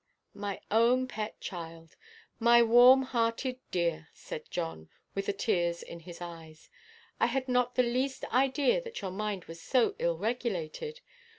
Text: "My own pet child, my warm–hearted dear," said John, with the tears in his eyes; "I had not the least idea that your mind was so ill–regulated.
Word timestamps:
"My 0.33 0.59
own 0.71 1.07
pet 1.07 1.39
child, 1.39 1.95
my 2.39 2.63
warm–hearted 2.63 3.59
dear," 3.69 4.07
said 4.13 4.49
John, 4.49 4.89
with 5.13 5.27
the 5.27 5.31
tears 5.31 5.83
in 5.83 5.99
his 5.99 6.19
eyes; 6.19 6.71
"I 7.19 7.27
had 7.27 7.47
not 7.47 7.75
the 7.75 7.83
least 7.83 8.25
idea 8.33 8.81
that 8.81 9.03
your 9.03 9.11
mind 9.11 9.45
was 9.45 9.61
so 9.61 9.93
ill–regulated. 9.99 11.01